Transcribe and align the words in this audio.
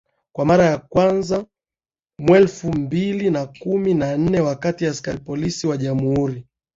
kwa 0.35 0.45
mara 0.45 0.77
kwanzaMwelfu 0.77 2.73
mbili 2.73 3.29
na 3.29 3.45
kumi 3.45 3.93
na 3.93 4.17
nne 4.17 4.39
wakati 4.39 4.85
askari 4.85 5.19
polisi 5.19 5.67
wa 5.67 5.77
Jamhuri 5.77 6.47